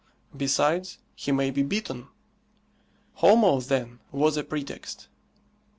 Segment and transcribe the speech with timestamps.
[0.35, 2.07] Besides, he may be bitten.
[3.17, 5.09] Homo, then, was a pretext.